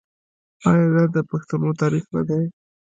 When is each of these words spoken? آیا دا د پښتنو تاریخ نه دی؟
آیا 0.69 0.87
دا 0.95 1.03
د 1.15 1.17
پښتنو 1.31 1.69
تاریخ 1.81 2.05
نه 2.15 2.21
دی؟ 2.27 2.43